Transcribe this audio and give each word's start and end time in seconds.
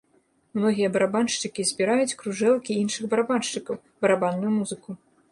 Многія 0.59 0.87
барабаншчыкі 0.93 1.65
збіраюць 1.71 2.17
кружэлкі 2.21 2.77
іншых 2.85 3.03
барабаншчыкаў, 3.11 3.77
барабанную 4.07 4.51
музыку. 4.57 4.97